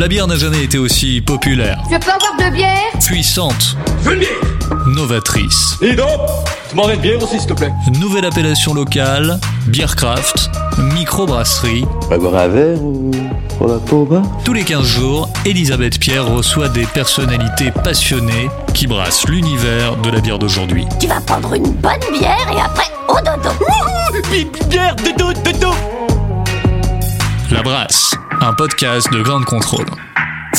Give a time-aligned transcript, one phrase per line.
[0.00, 4.14] La bière n'a jamais été aussi populaire, Je peux avoir deux bières puissante, Je veux
[4.14, 5.76] une bière novatrice.
[5.82, 6.08] Et donc
[6.70, 10.48] Tu m'en une bière aussi, s'il te plaît Nouvelle appellation locale, Beercraft,
[10.94, 11.84] microbrasserie.
[12.08, 13.10] Va boire un verre ou
[13.58, 18.86] pour la peau bas Tous les 15 jours, Elisabeth Pierre reçoit des personnalités passionnées qui
[18.86, 20.86] brassent l'univers de la bière d'aujourd'hui.
[20.98, 23.50] Tu vas prendre une bonne bière et après au dodo.
[24.70, 25.74] Bière, dodo, dodo
[27.50, 28.09] La Brasse,
[28.40, 29.84] un podcast de grande contrôle.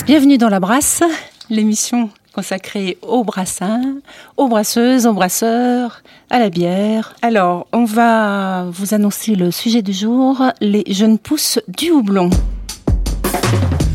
[0.05, 1.01] Bienvenue dans La Brasse,
[1.49, 3.95] l'émission consacrée aux brassins,
[4.37, 7.15] aux brasseuses, aux brasseurs, à la bière.
[7.23, 12.29] Alors, on va vous annoncer le sujet du jour, les jeunes pousses du houblon.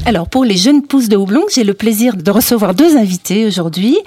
[0.07, 3.99] Alors pour les jeunes pousses de houblon, j'ai le plaisir de recevoir deux invités aujourd'hui.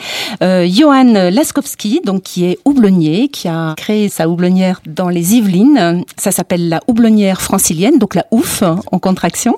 [0.41, 6.03] Euh, Johan Laskowski, donc qui est houblonnier, qui a créé sa houblonnière dans les Yvelines.
[6.17, 9.55] Ça s'appelle la houblonnière francilienne, donc la OUF en contraction.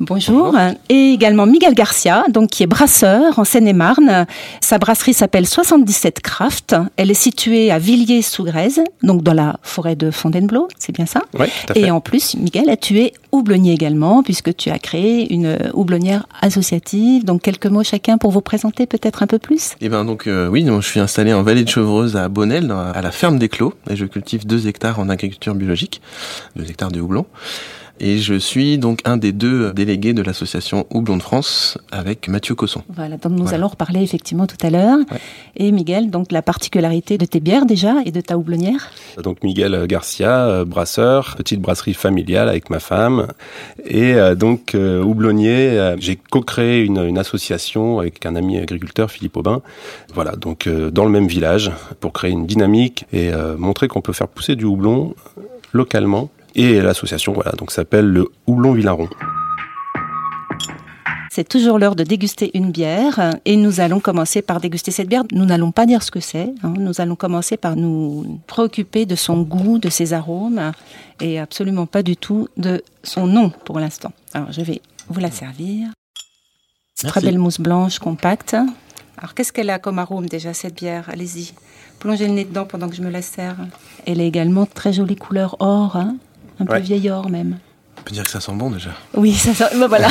[0.00, 0.54] Bonjour.
[0.88, 4.26] Et également Miguel Garcia, donc qui est brasseur en Seine-et-Marne.
[4.60, 6.76] Sa brasserie s'appelle 77 Craft.
[6.96, 11.22] Elle est située à Villiers-sous-Grèze, donc dans la forêt de Fontainebleau, c'est bien ça?
[11.38, 11.80] Oui, tout à fait.
[11.80, 17.24] Et en plus, Miguel, tu es houblonnier également, puisque tu as créé une houblonnière associative.
[17.24, 19.74] Donc quelques mots chacun pour vous présenter peut-être un peu plus?
[19.80, 23.00] Et ben donc euh, oui, je suis installé en vallée de Chevreuse à Bonnel, à
[23.00, 26.00] la ferme des Clos, et je cultive deux hectares en agriculture biologique,
[26.56, 27.26] deux hectares de houblon.
[27.98, 32.54] Et je suis donc un des deux délégués de l'association Houblon de France avec Mathieu
[32.54, 32.82] Cosson.
[32.90, 33.56] Voilà, donc nous Voilà.
[33.56, 34.98] allons reparler effectivement tout à l'heure.
[35.10, 35.18] Ouais.
[35.56, 38.90] Et Miguel, donc la particularité de tes bières déjà et de ta houblonnière?
[39.22, 43.28] Donc Miguel Garcia, euh, brasseur, petite brasserie familiale avec ma femme.
[43.86, 49.36] Et euh, donc euh, houblonnier, j'ai co-créé une, une association avec un ami agriculteur, Philippe
[49.38, 49.62] Aubin.
[50.12, 54.28] Voilà, donc dans le même village, pour créer une dynamique et montrer qu'on peut faire
[54.28, 55.14] pousser du houblon
[55.72, 56.30] localement.
[56.58, 59.08] Et l'association, voilà, donc s'appelle le Houblon Villaron.
[61.30, 65.24] C'est toujours l'heure de déguster une bière et nous allons commencer par déguster cette bière.
[65.32, 66.54] Nous n'allons pas dire ce que c'est.
[66.62, 66.72] hein.
[66.78, 70.72] Nous allons commencer par nous préoccuper de son goût, de ses arômes
[71.20, 74.12] et absolument pas du tout de son nom pour l'instant.
[74.32, 74.80] Alors je vais
[75.10, 75.88] vous la servir.
[76.96, 77.26] Très Merci.
[77.26, 78.56] belle mousse blanche compacte.
[79.18, 81.10] Alors qu'est-ce qu'elle a comme arôme déjà cette bière?
[81.12, 81.52] Allez-y.
[81.98, 83.56] Plongez le nez dedans pendant que je me la sers.
[84.06, 86.16] Elle est également très jolie couleur or, hein.
[86.60, 86.80] Un peu Ouais.
[86.80, 87.56] vieil or même.
[87.98, 88.90] On peut dire que ça sent bon déjà.
[89.14, 90.08] Oui, ça, ça ben voilà.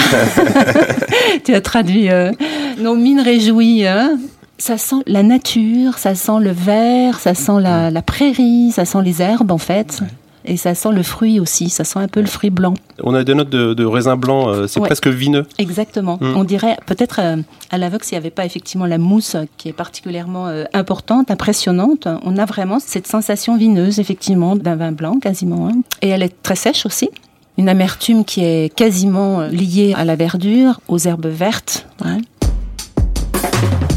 [1.46, 2.32] tu as traduit euh,
[2.80, 3.86] nos mines réjouies.
[3.88, 4.18] hein.
[4.58, 9.02] Ça sent la nature, ça sent le vert, ça sent la, la prairie, ça sent
[9.04, 10.00] les herbes en fait.
[10.48, 12.76] Et ça sent le fruit aussi, ça sent un peu le fruit blanc.
[13.04, 14.88] On a des notes de, de raisin blanc, euh, c'est Ouais.
[14.88, 15.46] presque vineux.
[15.58, 16.18] Exactement.
[16.22, 16.34] Mm.
[16.38, 17.38] On dirait peut-être euh,
[17.72, 21.32] à l'aveugle s'il n'y avait pas effectivement la mousse euh, qui est particulièrement euh, importante,
[21.32, 22.08] impressionnante.
[22.24, 25.68] On a vraiment cette sensation vineuse effectivement d'un vin blanc quasiment.
[25.68, 25.82] hein.
[26.02, 27.10] Et elle est très sèche aussi.
[27.58, 31.88] Une amertume qui est quasiment liée à la verdure, aux herbes vertes.
[32.04, 32.18] hein.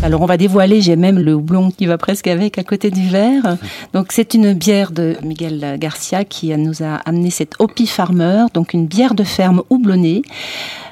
[0.05, 3.09] Alors on va dévoiler, j'ai même le houblon qui va presque avec à côté du
[3.09, 3.59] verre.
[3.93, 8.73] Donc c'est une bière de Miguel Garcia qui nous a amené cette Hopi Farmer, donc
[8.75, 10.23] une bière de ferme houblonnée.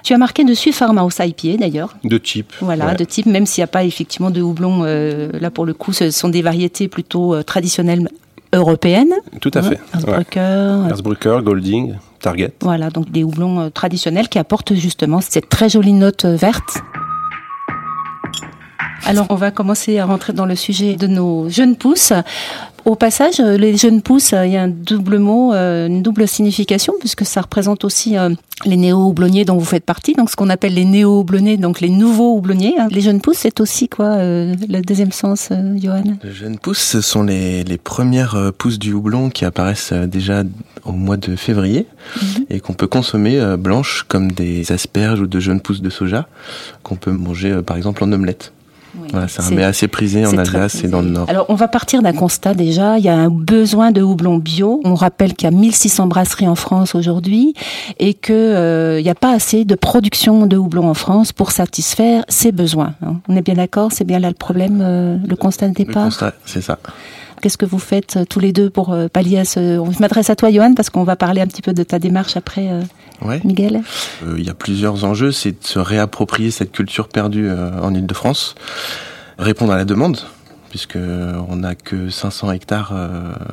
[0.02, 1.96] Tu as marqué dessus Farmhouse IPA d'ailleurs.
[2.04, 2.52] De cheap.
[2.60, 2.94] Voilà, Ouais.
[2.96, 5.92] de type, même s'il n'y a pas effectivement de houblon, euh, là pour le coup,
[5.92, 8.08] ce sont des variétés plutôt euh, traditionnelles
[8.52, 9.14] européennes.
[9.40, 9.80] Tout à Hein, fait.
[10.10, 10.88] Ouais.
[10.90, 12.52] Erzbrucker, euh, Golding, Target.
[12.60, 16.78] voilà, donc des houblons euh, traditionnels qui apportent justement cette très jolie note verte.
[19.04, 22.12] Alors, on va commencer à rentrer dans le sujet de nos jeunes pousses.
[22.84, 26.02] Au passage, euh, les jeunes pousses, euh, il y a un double mot, euh, une
[26.02, 28.14] double signification, puisque ça représente aussi
[28.64, 32.36] les néo-houblonniers dont vous faites partie, donc ce qu'on appelle les néo-houblonniers, donc les nouveaux
[32.36, 32.74] houblonniers.
[32.78, 32.86] hein.
[32.92, 36.04] Les jeunes pousses, c'est aussi quoi, le deuxième sens, Johan?
[36.22, 40.44] Les jeunes pousses, ce sont les, les premières pousses du houblon qui apparaissent déjà
[40.84, 41.86] au mois de février
[42.50, 46.28] et qu'on peut consommer blanches comme des asperges ou de jeunes pousses de soja
[46.84, 48.52] qu'on peut manger par exemple en omelette.
[49.00, 49.08] Oui.
[49.12, 51.26] Voilà, c'est un C'est- mets assez prisé en Alsace et dans le Nord.
[51.28, 52.98] Alors, on va partir d'un constat déjà.
[52.98, 54.80] Il y a un besoin de houblon bio.
[54.84, 57.54] On rappelle qu'il y a 1600 brasseries en France aujourd'hui
[57.98, 62.24] et que euh, n'y a pas assez de production de houblon en France pour satisfaire
[62.28, 62.94] ces besoins.
[63.02, 63.16] hein.
[63.28, 63.90] On est bien d'accord?
[63.92, 66.78] C'est bien là le problème, euh, le constat de Le départ constat, c'est ça.
[67.40, 69.78] Qu'est-ce que vous faites euh, tous les deux pour euh, pallier à ce...
[69.78, 72.36] On m'adresse à toi, Johan, parce qu'on va parler un petit peu de ta démarche
[72.36, 72.82] après, euh,
[73.22, 73.40] Ouais.
[73.44, 73.80] Miguel.
[74.36, 78.56] Il y a plusieurs enjeux, c'est de se réapproprier cette culture perdue en Ile-de-France,
[79.38, 80.18] répondre à la demande,
[80.68, 82.92] puisque on n'a que 500 hectares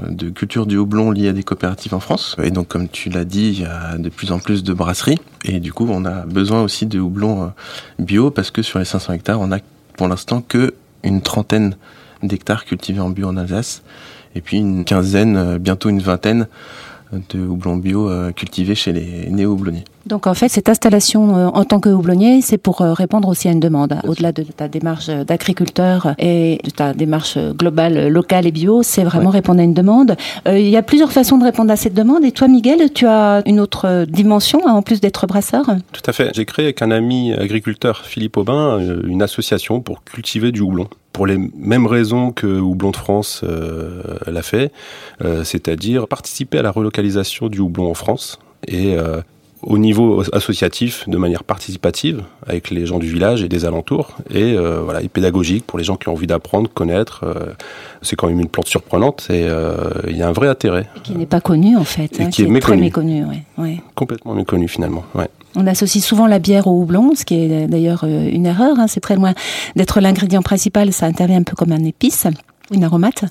[0.09, 2.35] de culture du houblon liés à des coopératives en France.
[2.43, 5.21] Et donc, comme tu l'as dit, il y a de plus en plus de brasseries,
[5.45, 7.53] et du coup, on a besoin aussi de houblon
[7.99, 9.59] bio, parce que sur les 500 hectares, on a
[9.95, 11.77] pour l'instant que une trentaine
[12.23, 13.83] d'hectares cultivés en bio en Alsace,
[14.35, 16.47] et puis une quinzaine, euh, bientôt une vingtaine
[17.29, 19.83] de houblons bio euh, cultivés chez les néo-houblonniers.
[20.05, 23.47] Donc en fait, cette installation euh, en tant que houblonnier, c'est pour euh, répondre aussi
[23.47, 23.99] à une demande.
[24.05, 28.83] Au-delà de ta démarche euh, d'agriculteur et de ta démarche euh, globale, locale et bio,
[28.83, 30.17] c'est vraiment répondre à une demande.
[30.47, 32.25] Euh, il y a plusieurs façons de répondre à cette demande.
[32.25, 35.65] Et toi, Miguel, tu as une autre dimension, hein, en plus d'être brasseur?
[35.93, 36.31] Tout à fait.
[36.33, 40.87] J'ai créé avec un ami agriculteur, Philippe Aubin, une association pour cultiver du houblon.
[41.13, 44.71] Pour les mêmes raisons que Houblon de France euh, l'a fait,
[45.23, 49.21] euh, c'est-à-dire participer à la relocalisation du houblon en France et euh,
[49.63, 54.53] au niveau associatif de manière participative avec les gens du village et des alentours et
[54.55, 57.23] euh, voilà et pédagogique pour les gens qui ont envie d'apprendre, connaître.
[57.23, 57.53] euh,
[58.01, 59.75] c'est quand même une plante surprenante et euh,
[60.09, 62.41] il y a un vrai intérêt, qui n'est pas connu en fait, Et hein, qui
[62.41, 62.81] est très méconnu.
[63.21, 63.25] méconnu.
[63.25, 63.81] ouais, ouais.
[63.95, 65.03] complètement méconnu finalement.
[65.15, 65.29] Ouais.
[65.55, 68.79] On associe souvent la bière au houblon, ce qui est d'ailleurs euh, une erreur.
[68.79, 68.87] hein.
[68.87, 69.33] C'est très loin
[69.75, 70.91] d'être l'ingrédient principal.
[70.91, 72.25] Ça intervient un peu comme un épice
[72.73, 73.25] une aromate,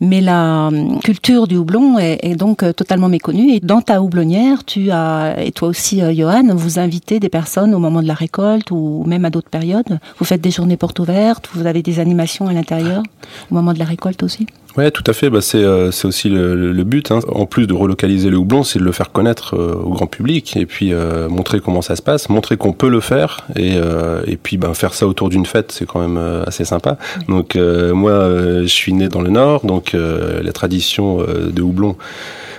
[0.00, 3.52] mais la hum, culture du houblon est, est donc euh, totalement méconnue.
[3.52, 7.74] Et dans ta houblonnière, tu as, et toi aussi, euh, Johan, vous invitez des personnes
[7.74, 9.98] au moment de la récolte ou même à d'autres périodes.
[10.18, 13.02] Vous faites des journées portes ouvertes, vous avez des animations à l'intérieur
[13.50, 14.46] au moment de la récolte aussi.
[14.78, 15.28] Ouais, tout à fait.
[15.28, 17.10] Bah, c'est euh, c'est aussi le, but.
[17.10, 17.18] Hein.
[17.34, 20.56] En plus de relocaliser le houblon, c'est de le faire connaître euh, au grand public
[20.56, 24.22] et puis euh, montrer comment ça se passe, montrer qu'on peut le faire et euh,
[24.26, 26.96] et puis ben faire ça autour d'une fête, c'est quand même euh, assez sympa.
[27.28, 31.50] Donc euh, moi, euh, je suis né dans le Nord, donc euh, la tradition euh,
[31.50, 31.96] de houblon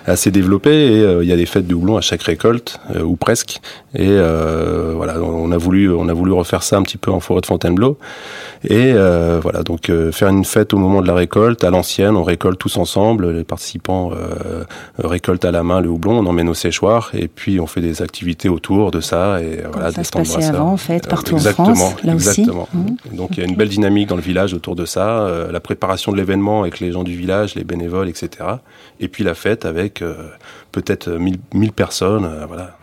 [0.07, 2.79] est assez développée et euh, il y a des fêtes de houblon à chaque récolte
[3.03, 3.59] ou presque.
[3.95, 7.41] Et voilà, on a voulu on a voulu refaire ça un petit peu en forêt
[7.41, 7.97] de Fontainebleau.
[8.63, 8.93] Et
[9.41, 12.77] voilà, donc faire une fête au moment de la récolte, à l'ancienne, on récolte tous
[12.77, 14.11] ensemble, les participants
[14.99, 18.03] récoltent à la main le houblon, on emmène au séchoir, et puis on fait des
[18.03, 21.37] activités autour de ça, et voilà, ça des se passait avant, en fait, partout en
[21.37, 22.41] exactement, France, là aussi.
[22.41, 22.67] exactement.
[22.73, 23.17] Mhm.
[23.17, 26.08] Donc il y a une belle dynamique dans le village autour de ça, la préparation
[26.11, 28.29] de l'événement avec les gens du village, les bénévoles, etc.
[28.99, 30.29] Et puis la fête avec euh,
[30.71, 32.77] peut-être 1000 1000 personnes, euh, voilà.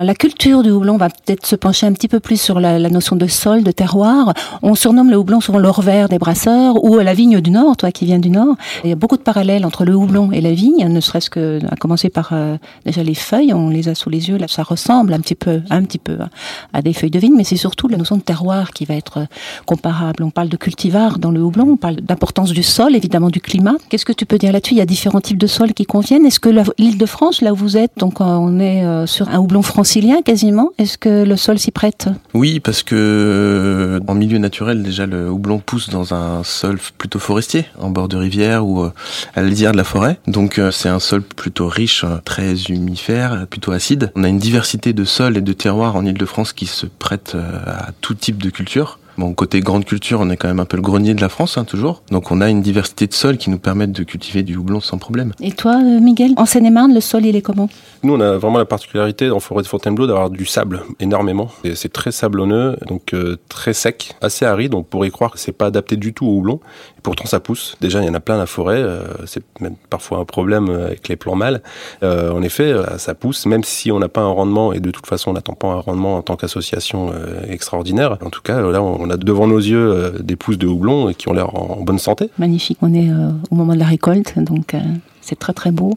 [0.00, 2.88] La culture du houblon va peut-être se pencher un petit peu plus sur la, la
[2.88, 4.32] notion de sol, de terroir.
[4.62, 7.90] On surnomme le houblon souvent l'or vert des brasseurs ou la vigne du Nord, toi
[7.90, 8.54] qui viens du Nord.
[8.84, 11.58] Il y a beaucoup de parallèles entre le houblon et la vigne, ne serait-ce que
[11.68, 14.62] à commencer par euh, déjà les feuilles, on les a sous les yeux, là ça
[14.62, 16.28] ressemble un petit peu, un petit peu hein,
[16.72, 19.18] à des feuilles de vigne, mais c'est surtout la notion de terroir qui va être
[19.18, 19.26] euh,
[19.66, 20.22] comparable.
[20.22, 23.74] On parle de cultivar dans le houblon, on parle d'importance du sol, évidemment du climat.
[23.88, 24.74] Qu'est-ce que tu peux dire là-dessus?
[24.74, 26.24] Il y a différents types de sols qui conviennent.
[26.24, 29.28] Est-ce que l'île de France, là où vous êtes, donc euh, on est euh, sur
[29.28, 32.08] un houblon francilien quasiment, est-ce que le sol s'y prête?
[32.34, 37.18] Oui, parce que euh, en milieu naturel, déjà, le houblon pousse dans un sol plutôt
[37.18, 38.92] forestier, en bord de rivière ou euh,
[39.34, 40.18] à la de la forêt.
[40.26, 44.12] Donc euh, c'est un sol plutôt riche, très humifère, plutôt acide.
[44.14, 47.88] On a une diversité de sols et de terroirs en Ile-de-France qui se prêtent à
[48.02, 48.98] tout type de culture.
[49.18, 51.58] Bon, côté grande culture, on est quand même un peu le grenier de la France,
[51.58, 52.02] hein, toujours.
[52.12, 54.96] Donc on a une diversité de sols qui nous permettent de cultiver du houblon sans
[54.96, 55.32] problème.
[55.40, 57.68] Et toi, euh, Miguel En Seine-et-Marne, le sol, il est comment?
[58.04, 61.48] Nous, on a vraiment la particularité en forêt de Fontainebleau d'avoir du sable énormément.
[61.64, 64.72] Et c'est très sablonneux, donc euh, très sec, assez aride.
[64.74, 66.60] On pourrait croire que c'est pas adapté du tout au houblon.
[67.02, 67.76] Pourtant, ça pousse.
[67.80, 68.76] Déjà, il y en a plein la forêt.
[68.76, 71.62] euh, c'est même parfois un problème euh, avec les plants mâles.
[72.02, 74.72] Euh, en effet, euh, ça pousse, même si on n'a pas un rendement.
[74.72, 77.12] Et de toute façon, on n'attend pas un rendement en tant qu'association
[77.48, 78.18] extraordinaire.
[78.24, 81.32] En tout cas, là, on a devant nos yeux des pousses de houblon qui ont
[81.32, 82.30] l'air en bonne santé.
[82.38, 83.10] Magnifique, on est
[83.50, 84.74] au moment de la récolte, donc
[85.20, 85.92] c'est très très beau.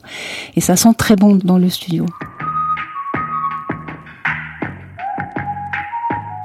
[0.55, 2.05] Et ça sent très bon dans le studio.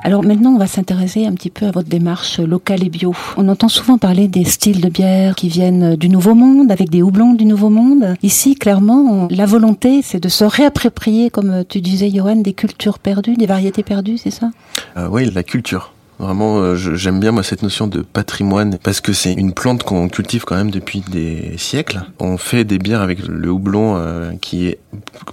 [0.06, 3.12] Alors maintenant, on va s'intéresser un petit peu à votre démarche locale et bio.
[3.36, 7.02] On entend souvent parler des styles de bière qui viennent du Nouveau Monde, avec des
[7.02, 8.14] houblons du Nouveau Monde.
[8.22, 13.34] Ici, clairement, la volonté, c'est de se réapproprier, comme tu disais, Johan, des cultures perdues,
[13.34, 14.52] des variétés perdues, c'est ça?
[14.96, 15.92] Euh, oui, la culture.
[16.20, 20.08] Vraiment, euh, j'aime bien moi cette notion de patrimoine parce que c'est une plante qu'on
[20.08, 22.02] cultive quand même depuis des siècles.
[22.20, 24.78] On fait des bières avec le houblon euh, qui est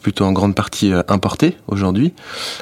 [0.02, 2.12] plutôt en grande partie importé aujourd'hui,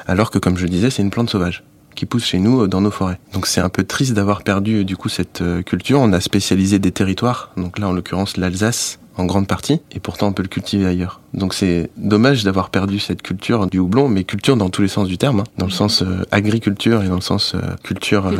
[0.06, 1.64] alors que comme je disais, c'est une plante sauvage
[1.94, 3.18] qui pousse chez nous euh, dans nos forêts.
[3.32, 6.00] Donc c'est un peu triste d'avoir perdu euh, du coup cette euh, culture.
[6.00, 10.28] On a spécialisé des territoires, donc là en l'occurrence l'Alsace en grande partie, et pourtant
[10.28, 11.20] on peut le cultiver ailleurs.
[11.34, 15.08] Donc c'est dommage d'avoir perdu cette culture du houblon, mais culture dans tous les sens
[15.08, 18.30] du terme, hein, dans le sens euh, agriculture et dans le sens euh, culture,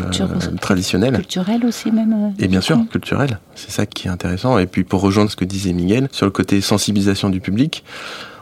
[0.61, 1.15] traditionnelle.
[1.15, 2.35] Culturel aussi même.
[2.39, 3.39] Et bien sûr, culturel.
[3.55, 4.59] C'est ça qui est intéressant.
[4.59, 7.85] Et puis pour rejoindre ce que disait Miguel, sur le côté sensibilisation du public,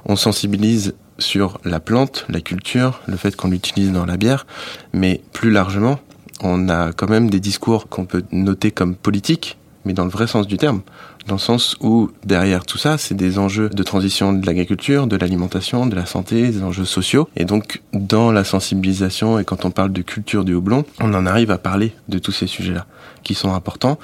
[0.06, 4.46] on sensibilise sur la plante, la culture, le fait qu'on l'utilise dans la bière,
[4.92, 6.00] mais plus largement,
[6.42, 10.26] on a quand même des discours qu'on peut noter comme politiques, mais dans le vrai
[10.26, 10.82] sens du terme.
[11.26, 15.16] Dans le sens où derrière tout ça, c'est des enjeux de transition de l'agriculture, de
[15.16, 17.28] l'alimentation, de la santé, des enjeux sociaux.
[17.36, 21.26] Et donc, dans la sensibilisation et quand on parle de culture du houblon, on en
[21.26, 22.86] arrive à parler de tous ces sujets-là,
[23.22, 23.98] qui sont importants.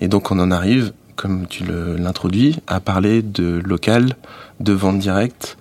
[0.00, 1.64] Et donc, on en arrive, comme tu
[1.98, 4.14] l'introduis, à parler de local,
[4.60, 5.58] de vente directe,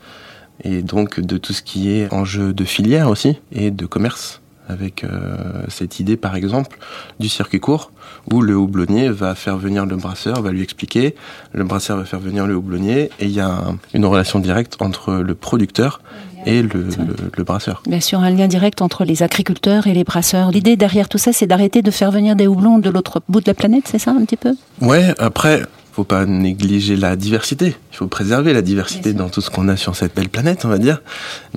[0.63, 5.04] et donc de tout ce qui est enjeu de filière aussi, et de commerce avec
[5.04, 6.78] euh, cette idée par exemple
[7.20, 7.92] du circuit court
[8.32, 11.16] où le houblonnier va faire venir le brasseur, va lui expliquer,
[11.54, 14.75] le brasseur va faire venir le houblonnier et il y a un- une relation directe
[14.80, 16.01] entre le producteur
[16.46, 17.82] et le, le- le brasseur.
[17.88, 20.51] Bien sûr, un lien direct entre les agriculteurs et les brasseurs.
[20.51, 23.48] L'idée derrière tout ça, c'est d'arrêter de faire venir des houblons de l'autre bout de
[23.48, 24.54] la planète, c'est ça un petit peu?
[24.82, 25.63] Ouais, après,
[26.00, 27.75] faut pas négliger la diversité.
[27.91, 30.70] Il faut préserver la diversité dans tout ce qu'on a sur cette belle planète, on
[30.70, 31.01] va dire.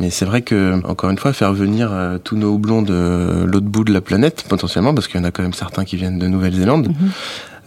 [0.00, 3.66] Mais c'est vrai que, encore une fois, faire venir euh, tous nos houblons de l'autre
[3.66, 6.18] bout de la planète, potentiellement, parce qu'il y en a quand même certains qui viennent
[6.18, 7.10] de Nouvelle-Zélande, Mhm.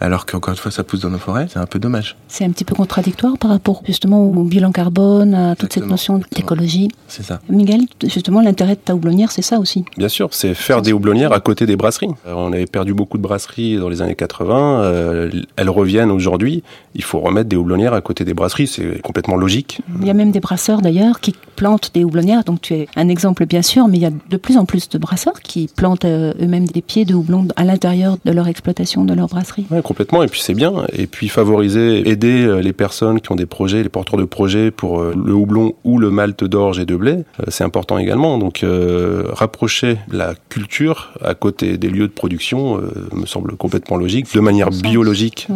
[0.00, 2.16] Alors qu'encore une fois, ça pousse dans nos forêts, c'est un peu dommage.
[2.28, 6.20] C'est un petit peu contradictoire par rapport justement au bilan carbone, à toute cette notion
[6.32, 6.88] d'écologie.
[7.08, 7.40] C'est ça.
[7.48, 9.84] Miguel, justement, l'intérêt de ta houblonnière, c'est ça aussi.
[9.96, 12.10] Bien sûr, c'est faire des houblonnières à côté des brasseries.
[12.26, 14.82] Euh, On avait perdu beaucoup de brasseries dans les années 80.
[14.82, 16.62] euh, elles reviennent aujourd'hui.
[16.94, 18.66] Il faut remettre des houblonnières à côté des brasseries.
[18.66, 19.80] C'est complètement logique.
[20.00, 22.44] Il y a même des brasseurs d'ailleurs qui plantent des houblonnières.
[22.44, 24.88] Donc tu es un exemple bien sûr, mais il y a de plus en plus
[24.88, 29.04] de brasseurs qui plantent euh, eux-mêmes des pieds de houblon à l'intérieur de leur exploitation,
[29.04, 29.66] de leur brasserie.
[29.70, 30.22] Ouais, complètement.
[30.22, 30.84] Et puis c'est bien.
[30.92, 34.70] Et puis favoriser, aider euh, les personnes qui ont des projets, les porteurs de projets
[34.70, 38.38] pour euh, le houblon ou le malt d'orge et de blé, euh, c'est important également.
[38.38, 43.96] Donc euh, rapprocher la culture à côté des lieux de production euh, me semble complètement
[43.96, 45.48] logique, de manière biologique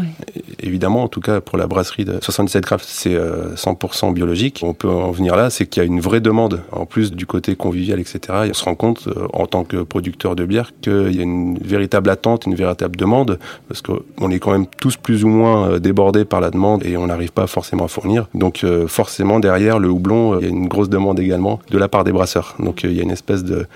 [0.63, 4.61] évidemment, en tout cas pour la brasserie de 77 Craft, c'est euh, 100% biologique.
[4.63, 7.27] On peut en venir là, c'est qu'il y a une vraie demande, en plus du
[7.27, 8.21] côté convivial, etc.
[8.47, 11.59] Et on se rend compte, en tant que producteur de bière, qu'il y a une
[11.59, 13.83] véritable attente, une véritable demande, parce
[14.21, 17.07] qu'on est quand même tous plus ou moins euh, débordés par la demande et on
[17.07, 18.27] n'arrive pas forcément à fournir.
[18.35, 21.79] Donc euh, forcément, derrière le houblon, euh, il y a une grosse demande également de
[21.79, 22.55] la part des brasseurs.
[22.59, 23.67] Donc il y a une espèce de,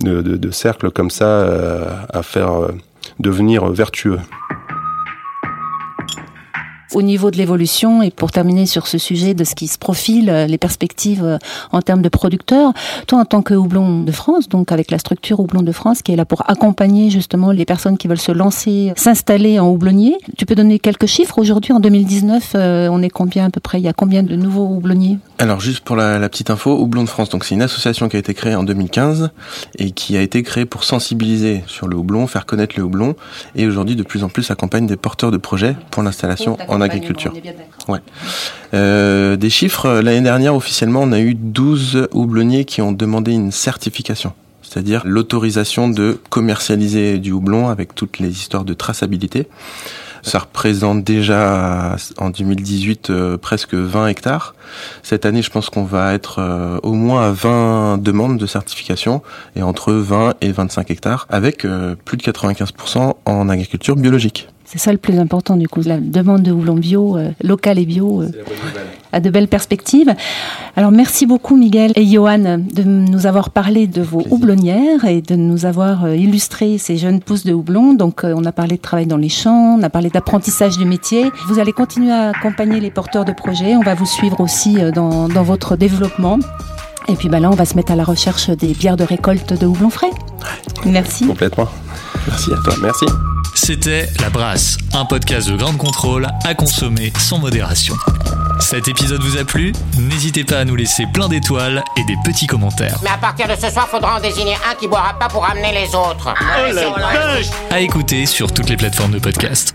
[0.00, 1.46] de, de- de cercle comme ça
[2.12, 2.52] à faire
[3.18, 4.18] devenir vertueux.
[6.94, 10.28] Au niveau de l'évolution, et pour terminer sur ce sujet de ce qui se profile,
[10.28, 11.38] euh, les perspectives euh,
[11.70, 12.72] en termes de producteurs,
[13.06, 16.12] toi en tant que houblon de France, donc avec la structure houblon de France qui
[16.12, 20.44] est là pour accompagner justement les personnes qui veulent se lancer, s'installer en houblonnier, tu
[20.44, 23.78] peux donner quelques chiffres aujourd'hui en 2019, euh, on est combien à peu près?
[23.78, 25.18] Il y a combien de nouveaux houblonniers?
[25.38, 28.16] Alors juste pour la, la petite info, Houblon de France, donc c'est une association qui
[28.16, 29.30] a été créée en 2015
[29.78, 33.16] et qui a été créée pour sensibiliser sur le houblon, faire connaître le houblon.
[33.56, 37.32] Et aujourd'hui de plus en plus accompagne des porteurs de projets pour l'installation en agriculture.
[38.74, 43.32] Euh, des chiffres, euh, l'année dernière officiellement on a eu 12 houblonniers qui ont demandé
[43.32, 44.32] une certification.
[44.62, 49.48] C'est-à-dire l'autorisation de commercialiser du houblon avec toutes les histoires de traçabilité.
[50.22, 54.54] Ça représente déjà en 2018 euh, presque 20 hectares.
[55.02, 59.22] Cette année, je pense qu'on va être euh, au moins à 20 demandes de certification
[59.56, 64.48] et entre 20 et 25 hectares avec euh, plus de 95% en agriculture biologique.
[64.64, 67.84] C'est ça le plus important du coup, la demande de houblon bio, euh, local et
[67.84, 68.30] bio, euh,
[69.12, 70.14] a de belles perspectives.
[70.76, 74.32] Alors merci beaucoup Miguel et Johan de nous avoir parlé de vos Plaisir.
[74.32, 77.92] houblonnières et de nous avoir euh, illustré ces jeunes pousses de houblon.
[77.92, 80.84] Donc euh, on a parlé de travail dans les champs, on a parlé d'apprentissage du
[80.86, 81.30] métier.
[81.48, 85.28] Vous allez continuer à accompagner les porteurs de projets, on va vous suivre aussi dans,
[85.28, 86.38] dans votre développement.
[87.08, 89.52] Et puis bah là, on va se mettre à la recherche des bières de récolte
[89.52, 90.10] de houblon frais.
[90.86, 91.26] Merci.
[91.26, 91.68] Complètement.
[92.28, 92.74] Merci à toi.
[92.80, 93.06] Merci.
[93.64, 97.94] C'était La Brasse, un podcast de grande contrôle à consommer sans modération.
[98.58, 99.72] Cet épisode vous a plu?
[100.00, 102.98] N'hésitez pas à nous laisser plein d'étoiles et des petits commentaires.
[103.04, 105.72] Mais à partir de ce soir, faudra en désigner un qui boira pas pour amener
[105.72, 106.34] les autres.
[106.36, 109.72] Oh la vache À écouter sur toutes les plateformes de podcast.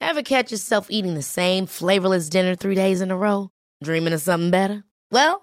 [0.00, 3.50] Ever catch yourself eating the same flavorless dinner three days in a row?
[3.80, 4.82] Dreaming of something better?
[5.12, 5.42] Well,